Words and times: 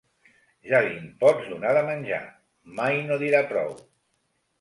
Ja 0.69 0.77
li'n 0.85 1.03
pots 1.23 1.51
donar, 1.51 1.73
de 1.77 1.83
menjar: 1.89 2.21
mai 2.81 2.97
no 3.11 3.19
dirà 3.25 3.43
prou. 3.53 3.71